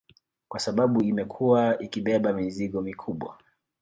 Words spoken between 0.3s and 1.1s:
Kwa sababu